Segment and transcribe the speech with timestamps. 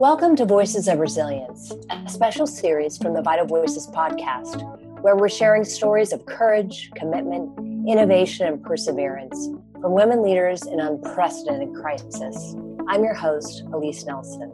[0.00, 4.62] Welcome to Voices of Resilience, a special series from the Vital Voices podcast,
[5.00, 9.48] where we're sharing stories of courage, commitment, innovation, and perseverance
[9.80, 12.54] from women leaders in unprecedented crisis.
[12.86, 14.52] I'm your host, Alyse Nelson.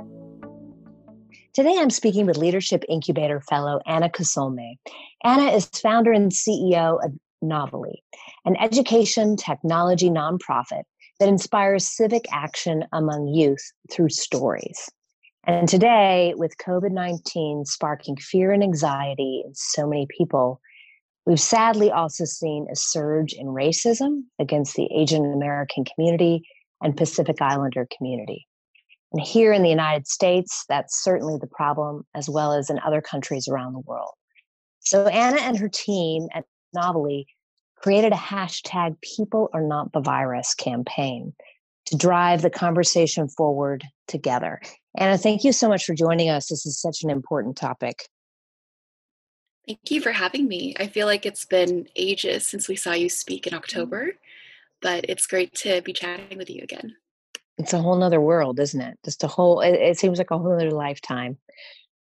[1.53, 4.79] Today, I'm speaking with Leadership Incubator Fellow Anna Casolme.
[5.25, 8.03] Anna is founder and CEO of Novelly,
[8.47, 10.85] an education technology nonprofit
[11.21, 14.89] that inspires civic action among youth through stories.
[15.47, 20.61] And today, with COVID 19 sparking fear and anxiety in so many people,
[21.27, 26.49] we've sadly also seen a surge in racism against the Asian American community
[26.83, 28.47] and Pacific Islander community.
[29.13, 33.03] And here in the United States, that's certainly the problem, as well as in other
[33.03, 34.15] countries around the world.
[34.81, 37.27] So, Anna and her team at Novelly
[37.77, 41.35] created a hashtag People Are Not the Virus campaign
[41.87, 44.61] to drive the conversation forward together.
[44.97, 46.49] Anna, thank you so much for joining us.
[46.49, 48.07] This is such an important topic.
[49.67, 50.75] Thank you for having me.
[50.79, 53.55] I feel like it's been ages since we saw you speak in.
[53.55, 54.13] October,
[54.83, 56.95] but it's great to be chatting with you again.
[57.57, 58.99] It's a whole nother world, isn't it?
[59.05, 61.39] Just a whole, it, it seems like a whole other lifetime.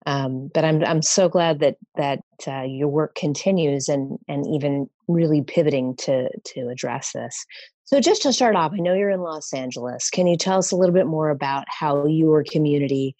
[0.06, 4.90] Um, but I'm I'm so glad that that uh, your work continues and and even
[5.06, 7.46] really pivoting to to address this.
[7.84, 10.08] So, just to start off, I know you're in Los Angeles.
[10.10, 13.16] Can you tell us a little bit more about how your community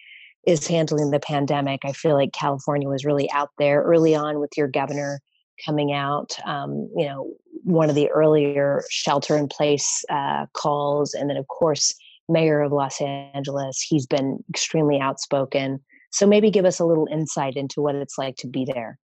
[0.47, 1.81] is handling the pandemic?
[1.85, 5.21] I feel like California was really out there early on with your governor
[5.65, 6.37] coming out.
[6.47, 7.33] Um, you know,
[7.65, 11.95] one of the earlier shelter in place uh, calls, and then of course,
[12.29, 13.81] Mayor of Los Angeles.
[13.83, 15.81] He's been extremely outspoken.
[16.11, 18.99] So maybe give us a little insight into what it's like to be there.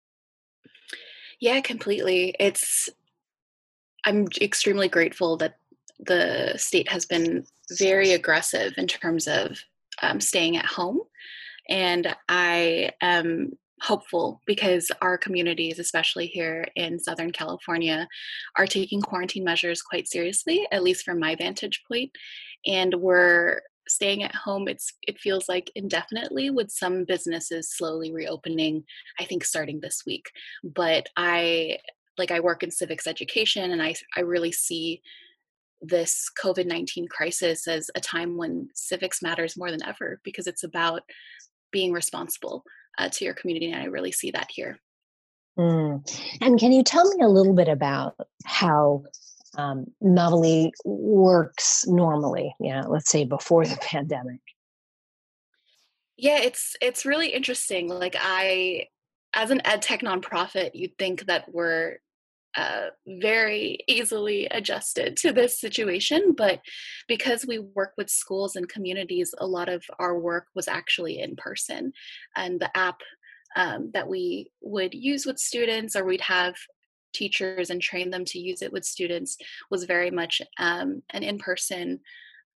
[1.40, 2.34] Yeah, completely.
[2.38, 2.88] It's
[4.04, 5.56] I'm extremely grateful that
[5.98, 7.46] the state has been
[7.78, 9.58] very aggressive in terms of
[10.02, 11.00] um, staying at home.
[11.68, 18.08] And I am hopeful because our communities, especially here in Southern California,
[18.58, 22.10] are taking quarantine measures quite seriously, at least from my vantage point.
[22.66, 28.82] And we're staying at home it's it feels like indefinitely with some businesses slowly reopening
[29.20, 30.30] i think starting this week
[30.62, 31.76] but i
[32.18, 35.02] like I work in civics education and I, I really see
[35.80, 40.64] this COVID 19 crisis as a time when civics matters more than ever because it's
[40.64, 41.02] about
[41.70, 42.64] being responsible
[42.98, 43.70] uh, to your community.
[43.70, 44.78] And I really see that here.
[45.58, 46.02] Mm.
[46.40, 49.04] And can you tell me a little bit about how
[49.56, 54.40] um, Novelly works normally, you know, let's say before the pandemic?
[56.16, 57.88] Yeah, it's it's really interesting.
[57.88, 58.86] Like I
[59.32, 61.98] as an ed tech nonprofit, you'd think that we're
[62.56, 66.34] uh, very easily adjusted to this situation.
[66.36, 66.60] But
[67.08, 71.36] because we work with schools and communities, a lot of our work was actually in
[71.36, 71.92] person.
[72.36, 73.00] And the app
[73.56, 76.54] um, that we would use with students, or we'd have
[77.12, 79.36] teachers and train them to use it with students,
[79.70, 82.00] was very much um, an in person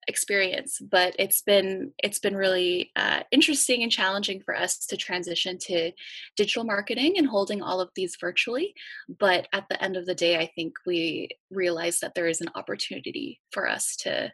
[0.09, 5.59] experience but it's been it's been really uh, interesting and challenging for us to transition
[5.59, 5.91] to
[6.37, 8.75] digital marketing and holding all of these virtually
[9.19, 12.51] but at the end of the day i think we realize that there is an
[12.55, 14.33] opportunity for us to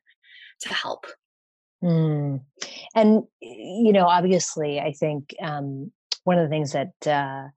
[0.60, 1.06] to help
[1.82, 2.40] mm.
[2.94, 5.90] and you know obviously i think um,
[6.24, 7.48] one of the things that uh,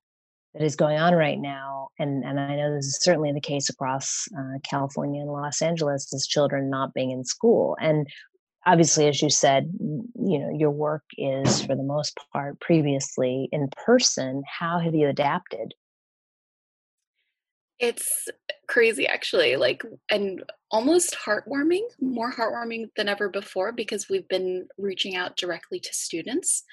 [0.56, 3.70] that is going on right now, and, and I know this is certainly the case
[3.70, 7.76] across uh, California and Los Angeles, is children not being in school.
[7.82, 8.08] And
[8.66, 13.68] obviously, as you said, you know, your work is for the most part previously in
[13.86, 14.44] person.
[14.48, 15.74] How have you adapted?
[17.78, 18.30] It's
[18.70, 20.42] crazy, actually, like, and
[20.72, 26.64] almost heartwarming, more heartwarming than ever before because we've been reaching out directly to students.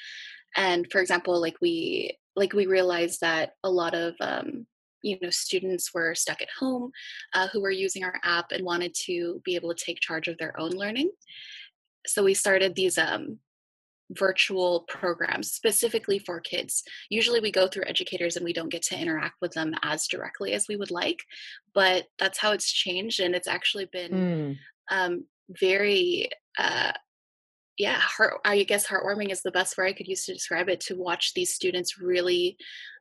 [0.55, 4.67] And for example, like, we like we realized that a lot of um,
[5.03, 6.91] you know students were stuck at home
[7.35, 10.39] uh, who were using our app and wanted to be able to take charge of
[10.39, 11.11] their own learning
[12.07, 13.39] so we started these um,
[14.11, 18.99] virtual programs specifically for kids usually we go through educators and we don't get to
[18.99, 21.21] interact with them as directly as we would like
[21.75, 24.57] but that's how it's changed and it's actually been mm.
[24.91, 26.93] um, very uh,
[27.79, 30.81] yeah, heart, I guess heartwarming is the best word I could use to describe it
[30.81, 32.57] to watch these students really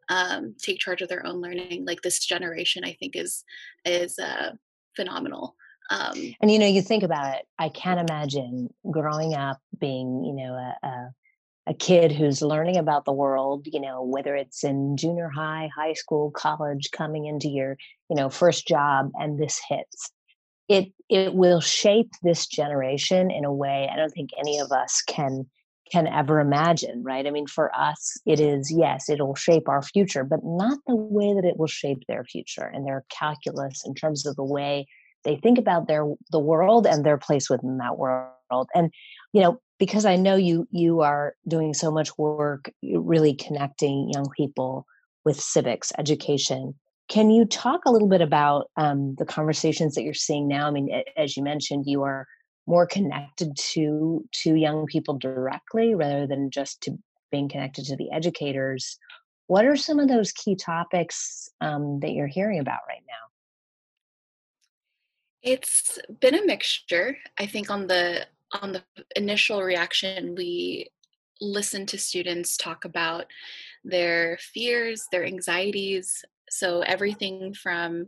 [0.10, 1.86] um, take charge of their own learning.
[1.86, 3.44] Like this generation, I think is
[3.86, 4.52] is uh,
[4.96, 5.56] phenomenal.
[5.90, 7.46] Um, and you know, you think about it.
[7.60, 11.10] I can't imagine growing up being, you know, a, a
[11.68, 15.94] a kid who's learning about the world, you know, whether it's in junior high, high
[15.94, 17.78] school, college, coming into your,
[18.10, 20.12] you know, first job, and this hits
[20.72, 25.02] it it will shape this generation in a way I don't think any of us
[25.06, 25.46] can
[25.92, 27.28] can ever imagine, right?
[27.28, 31.34] I mean, for us, it is, yes, it'll shape our future, but not the way
[31.34, 34.88] that it will shape their future and their calculus in terms of the way
[35.26, 38.68] they think about their the world and their place within that world.
[38.74, 38.92] And,
[39.34, 44.30] you know, because I know you you are doing so much work really connecting young
[44.38, 44.86] people
[45.26, 46.76] with civics education.
[47.12, 50.68] Can you talk a little bit about um, the conversations that you're seeing now?
[50.68, 52.26] I mean, as you mentioned, you are
[52.68, 56.98] more connected to to young people directly rather than just to
[57.30, 58.98] being connected to the educators.
[59.48, 63.28] What are some of those key topics um, that you're hearing about right now?
[65.44, 67.18] It's been a mixture.
[67.38, 68.84] I think on the on the
[69.18, 70.88] initial reaction we
[71.42, 73.26] listen to students talk about
[73.84, 78.08] their fears their anxieties so everything from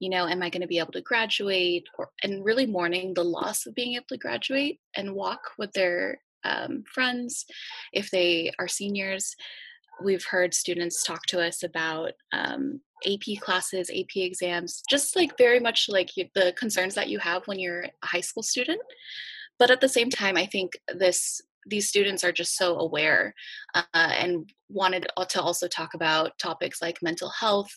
[0.00, 3.24] you know am i going to be able to graduate or and really mourning the
[3.24, 7.46] loss of being able to graduate and walk with their um, friends
[7.92, 9.34] if they are seniors.
[10.02, 15.60] We've heard students talk to us about um, ap classes ap exams just like very
[15.60, 18.80] much like the concerns that you have when you're a high school student.
[19.58, 23.34] But at the same time i think this these students are just so aware
[23.74, 27.70] uh, and wanted to also talk about topics like mental health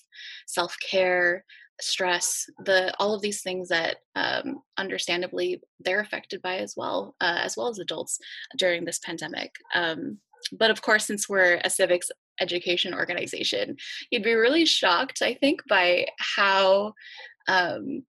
[0.47, 1.43] self-care
[1.79, 7.39] stress the all of these things that um, understandably they're affected by as well uh,
[7.43, 8.17] as well as adults
[8.57, 9.51] during this pandemic.
[9.75, 10.19] Um,
[10.51, 13.75] but of course since we're a civics education organization
[14.11, 16.93] you'd be really shocked i think by how
[17.47, 18.03] um,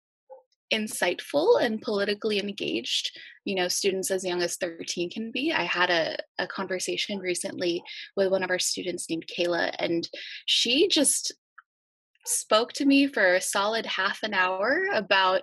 [0.72, 5.52] insightful and politically engaged you know students as young as 13 can be.
[5.52, 7.82] I had a, a conversation recently
[8.16, 10.08] with one of our students named kayla and
[10.44, 11.32] she just
[12.24, 15.42] spoke to me for a solid half an hour about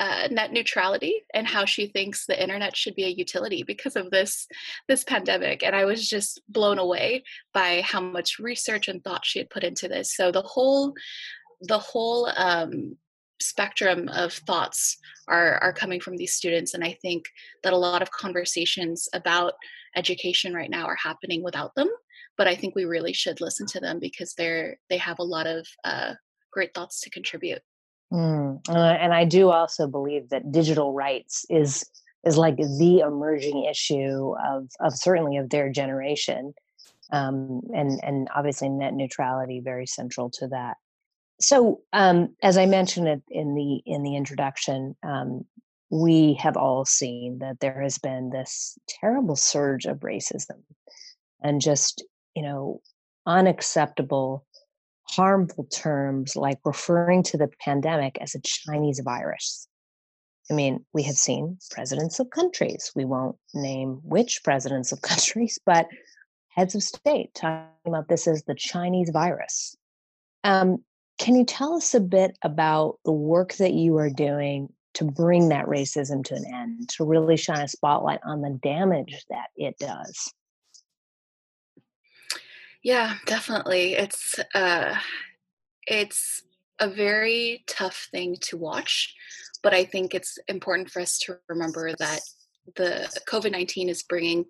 [0.00, 4.10] uh, net neutrality and how she thinks the internet should be a utility because of
[4.10, 4.46] this
[4.86, 7.22] this pandemic and i was just blown away
[7.52, 10.14] by how much research and thought she had put into this.
[10.14, 10.94] So the whole
[11.60, 12.96] the whole um,
[13.40, 14.96] spectrum of thoughts
[15.28, 17.24] are are coming from these students and i think
[17.62, 19.54] that a lot of conversations about
[19.96, 21.88] education right now are happening without them
[22.38, 25.46] but I think we really should listen to them because they're they have a lot
[25.46, 26.14] of uh,
[26.50, 27.60] great thoughts to contribute.
[28.10, 31.84] Mm, uh, and I do also believe that digital rights is
[32.24, 36.54] is like the emerging issue of of certainly of their generation,
[37.12, 40.76] um, and and obviously net neutrality very central to that.
[41.40, 45.44] So, um, as I mentioned in the in the introduction, um,
[45.90, 50.62] we have all seen that there has been this terrible surge of racism
[51.42, 52.04] and just
[52.38, 52.80] you know,
[53.26, 54.46] unacceptable,
[55.02, 59.66] harmful terms like referring to the pandemic as a Chinese virus.
[60.48, 65.58] I mean, we have seen presidents of countries, we won't name which presidents of countries,
[65.66, 65.88] but
[66.50, 69.76] heads of state talking about this as the Chinese virus.
[70.44, 70.84] Um,
[71.18, 75.48] can you tell us a bit about the work that you are doing to bring
[75.50, 79.76] that racism to an end, to really shine a spotlight on the damage that it
[79.78, 80.32] does?
[82.82, 83.94] Yeah, definitely.
[83.94, 84.94] It's uh
[85.86, 86.42] it's
[86.80, 89.14] a very tough thing to watch,
[89.62, 92.20] but I think it's important for us to remember that
[92.76, 94.44] the COVID-19 is bringing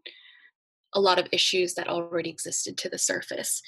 [0.95, 3.63] a lot of issues that already existed to the surface.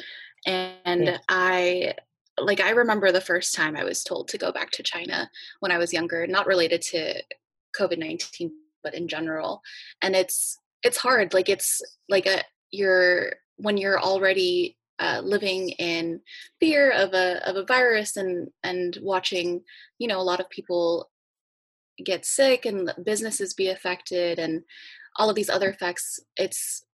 [0.46, 1.18] And yeah.
[1.28, 1.94] I
[2.42, 5.30] like I remember the first time I was told to go back to China
[5.60, 7.22] when I was younger, not related to
[7.78, 8.50] COVID-19
[8.82, 9.62] but in general.
[10.02, 16.20] And it's it's hard like it's like a you're when you're already uh, living in
[16.60, 19.62] fear of a of a virus and and watching
[19.98, 21.10] you know a lot of people
[22.04, 24.62] get sick and businesses be affected and
[25.16, 26.84] all of these other effects it's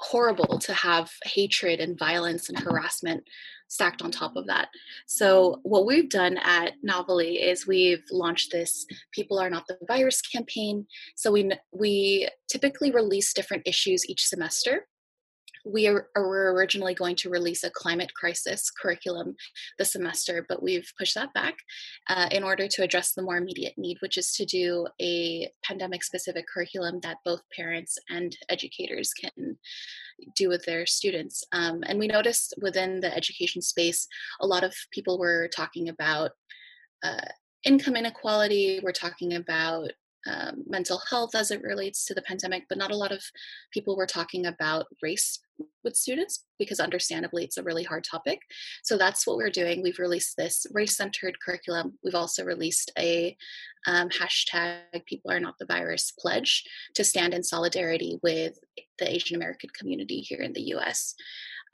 [0.00, 3.24] horrible to have hatred and violence and harassment
[3.68, 4.68] stacked on top of that.
[5.06, 10.20] So what we've done at Novelly is we've launched this "People Are Not the Virus"
[10.20, 10.86] campaign.
[11.16, 14.86] So we we typically release different issues each semester,
[15.68, 19.36] we are, were originally going to release a climate crisis curriculum
[19.78, 21.56] this semester, but we've pushed that back
[22.08, 26.02] uh, in order to address the more immediate need, which is to do a pandemic
[26.02, 29.58] specific curriculum that both parents and educators can
[30.34, 31.44] do with their students.
[31.52, 34.06] Um, and we noticed within the education space,
[34.40, 36.32] a lot of people were talking about
[37.02, 37.28] uh,
[37.64, 39.90] income inequality, we're talking about
[40.28, 43.22] um, mental health as it relates to the pandemic, but not a lot of
[43.72, 45.40] people were talking about race
[45.82, 48.40] with students because understandably it's a really hard topic.
[48.82, 49.82] So that's what we're doing.
[49.82, 51.98] We've released this race centered curriculum.
[52.04, 53.36] We've also released a
[53.86, 58.58] um, hashtag people are not the virus pledge to stand in solidarity with
[58.98, 61.14] the Asian American community here in the US.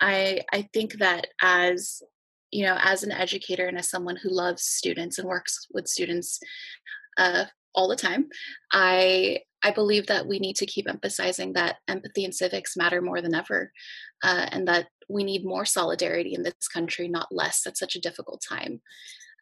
[0.01, 2.03] I, I think that as
[2.51, 6.39] you know, as an educator and as someone who loves students and works with students
[7.17, 8.29] uh, all the time,
[8.73, 13.23] I I believe that we need to keep emphasizing that empathy and civics matter more
[13.23, 13.73] than ever,
[14.23, 18.01] uh, and that we need more solidarity in this country, not less, at such a
[18.01, 18.83] difficult time.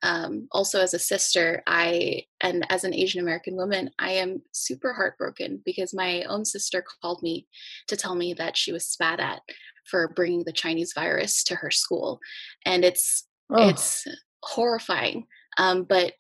[0.05, 4.93] Um, also, as a sister, I and as an Asian American woman, I am super
[4.93, 7.47] heartbroken because my own sister called me
[7.89, 9.41] to tell me that she was spat at
[9.85, 12.21] for bringing the Chinese virus to her school,
[12.65, 13.69] and it's oh.
[13.69, 14.07] it's
[14.43, 15.27] horrifying.
[15.59, 16.15] Um, but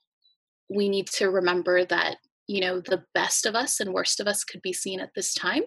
[0.68, 2.16] we need to remember that
[2.46, 5.32] you know the best of us and worst of us could be seen at this
[5.32, 5.62] time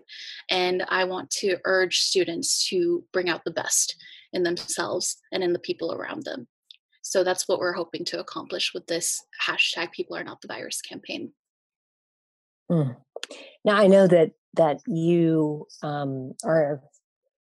[0.51, 3.95] and i want to urge students to bring out the best
[4.35, 6.47] in themselves and in the people around them.
[7.01, 10.81] So that's what we're hoping to accomplish with this hashtag people are not the virus
[10.81, 11.31] campaign.
[12.69, 12.95] Mm.
[13.63, 16.81] now i know that that you um, are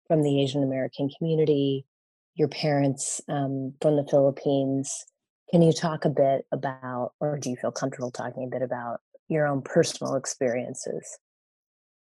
[0.07, 1.87] from the asian american community
[2.35, 5.07] your parents um, from the philippines
[5.51, 8.99] can you talk a bit about, or do you feel comfortable talking a bit about
[9.27, 11.17] your own personal experiences?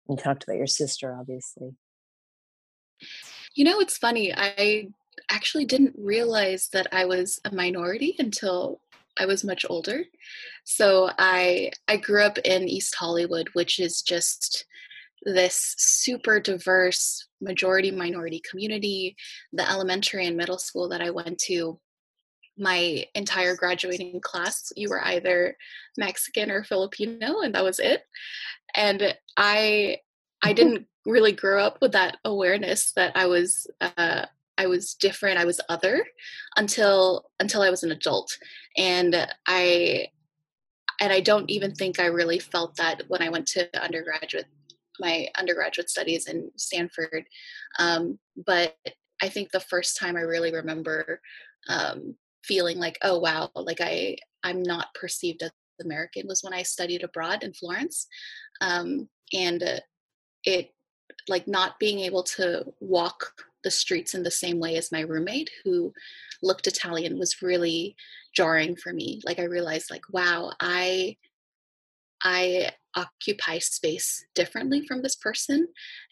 [0.09, 1.75] You talked about your sister, obviously.
[3.55, 4.33] You know, it's funny.
[4.35, 4.89] I
[5.31, 8.81] actually didn't realize that I was a minority until
[9.19, 10.05] I was much older.
[10.65, 14.65] So I I grew up in East Hollywood, which is just
[15.25, 19.17] this super diverse majority minority community.
[19.53, 21.81] The elementary and middle school that I went to
[22.59, 25.57] my entire graduating class you were either
[25.97, 28.03] mexican or filipino and that was it.
[28.75, 29.99] And i
[30.43, 34.27] i didn't really grow up with that awareness that i was uh,
[34.59, 36.05] i was different i was other
[36.57, 38.37] until until i was an adult.
[38.77, 39.15] And
[39.47, 40.09] i
[41.01, 44.47] and i don't even think i really felt that when i went to undergraduate
[45.01, 47.25] my undergraduate studies in stanford.
[47.79, 48.77] Um, but
[49.23, 51.21] i think the first time i really remember
[51.69, 55.51] um, feeling like oh wow like i i'm not perceived as
[55.83, 58.07] american was when i studied abroad in florence
[58.61, 59.79] um, and uh,
[60.45, 60.71] it
[61.29, 63.33] like not being able to walk
[63.65, 65.93] the streets in the same way as my roommate who
[66.43, 67.97] looked italian was really
[68.35, 71.17] jarring for me like i realized like wow i
[72.23, 75.69] i occupy space differently from this person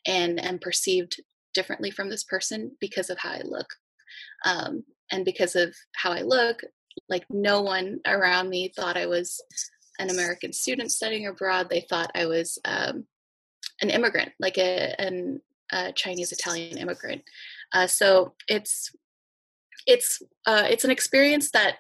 [0.06, 1.20] and am perceived
[1.54, 3.68] differently from this person because of how i look
[4.44, 6.62] um, and because of how I look,
[7.08, 9.40] like no one around me thought I was
[9.98, 11.68] an American student studying abroad.
[11.68, 13.06] They thought I was um,
[13.80, 15.40] an immigrant, like a, an,
[15.72, 17.22] a Chinese Italian immigrant.
[17.72, 18.94] Uh, so it's
[19.86, 21.76] it's uh, it's an experience that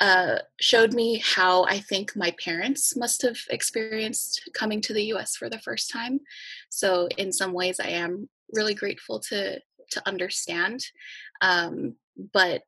[0.00, 5.36] uh, showed me how I think my parents must have experienced coming to the U.S.
[5.36, 6.20] for the first time.
[6.68, 10.80] So in some ways, I am really grateful to to understand.
[11.40, 11.96] Um,
[12.32, 12.62] but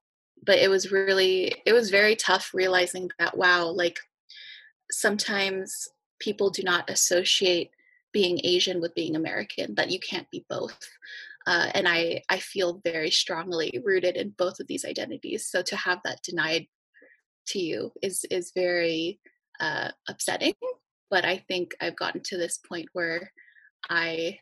[0.44, 3.98] but it was really it was very tough realizing that wow like
[4.90, 7.70] sometimes people do not associate
[8.12, 10.78] being asian with being american that you can't be both
[11.46, 15.76] uh, and i i feel very strongly rooted in both of these identities so to
[15.76, 16.66] have that denied
[17.46, 19.20] to you is is very
[19.60, 20.54] uh, upsetting
[21.10, 23.32] but i think i've gotten to this point where
[23.90, 24.38] i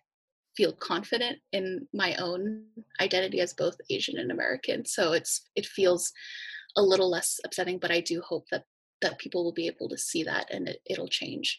[0.56, 2.64] feel confident in my own
[3.00, 4.84] identity as both Asian and American.
[4.84, 6.12] So it's it feels
[6.76, 8.64] a little less upsetting, but I do hope that
[9.02, 11.58] that people will be able to see that and it, it'll change.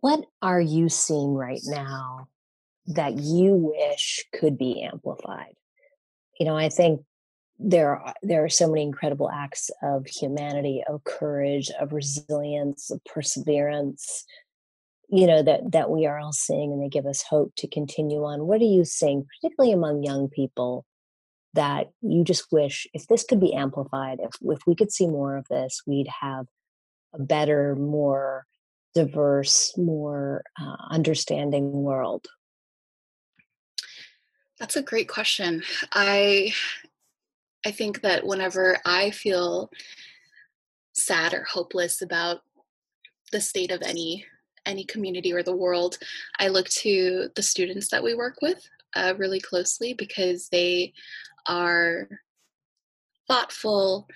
[0.00, 2.28] What are you seeing right now
[2.86, 5.54] that you wish could be amplified?
[6.40, 7.02] You know, I think
[7.58, 13.04] there are there are so many incredible acts of humanity, of courage, of resilience, of
[13.04, 14.24] perseverance,
[15.12, 18.24] you know that that we are all seeing and they give us hope to continue
[18.24, 20.84] on what are you seeing particularly among young people
[21.54, 25.36] that you just wish if this could be amplified if if we could see more
[25.36, 26.46] of this we'd have
[27.14, 28.46] a better more
[28.94, 32.26] diverse more uh, understanding world?
[34.58, 35.62] That's a great question.
[35.92, 36.52] I
[37.64, 39.70] i think that whenever i feel
[40.94, 42.40] sad or hopeless about
[43.30, 44.26] the state of any
[44.66, 45.98] any community or the world,
[46.38, 50.92] I look to the students that we work with uh, really closely because they
[51.46, 52.08] are
[53.28, 54.08] thoughtful,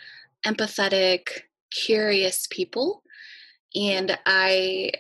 [0.45, 1.29] empathetic,
[1.71, 3.03] curious people.
[3.75, 4.91] and i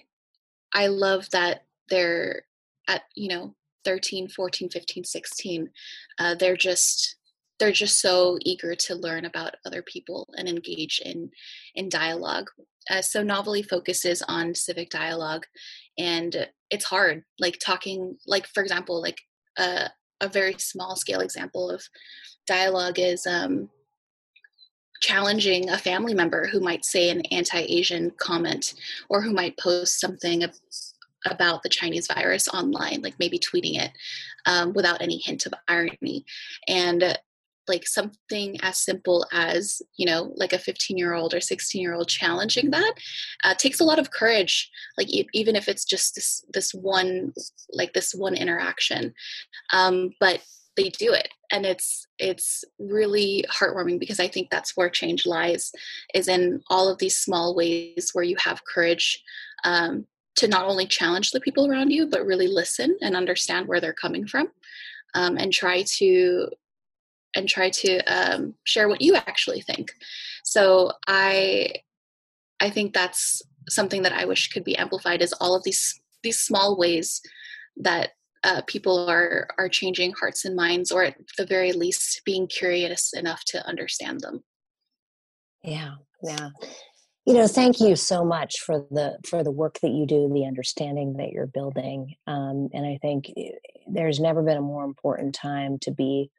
[0.74, 2.42] i love that they're
[2.88, 5.70] at you know 13 14 15 16
[6.18, 7.16] uh, they're just
[7.58, 11.30] they're just so eager to learn about other people and engage in
[11.74, 12.50] in dialogue
[12.90, 15.46] uh, so novelly focuses on civic dialogue
[15.98, 19.20] and it's hard like talking like for example like
[19.58, 19.88] a,
[20.20, 21.82] a very small scale example of
[22.46, 23.68] dialogue is um,
[25.00, 28.74] challenging a family member who might say an anti-asian comment
[29.08, 30.44] or who might post something
[31.26, 33.90] about the chinese virus online like maybe tweeting it
[34.46, 36.24] um, without any hint of irony.
[36.66, 37.18] And
[37.68, 41.94] like something as simple as you know like a 15 year old or 16 year
[41.94, 42.94] old challenging that
[43.44, 47.32] uh, takes a lot of courage like e- even if it's just this this one
[47.72, 49.14] like this one interaction.
[49.72, 50.40] Um, but
[50.76, 55.72] they do it and it's it's really heartwarming because i think that's where change lies
[56.14, 59.22] is in all of these small ways where you have courage
[59.64, 63.80] um, to not only challenge the people around you but really listen and understand where
[63.80, 64.48] they're coming from
[65.14, 66.46] um, and try to
[67.34, 69.92] and try to um, share what you actually think.
[70.44, 71.74] So I
[72.60, 76.38] I think that's something that I wish could be amplified is all of these these
[76.38, 77.20] small ways
[77.76, 78.10] that
[78.44, 83.12] uh, people are are changing hearts and minds, or at the very least, being curious
[83.12, 84.44] enough to understand them.
[85.62, 86.50] Yeah, yeah.
[87.26, 90.46] You know, thank you so much for the for the work that you do, the
[90.46, 93.50] understanding that you're building, um, and I think eh,
[93.88, 96.30] there's never been a more important time to be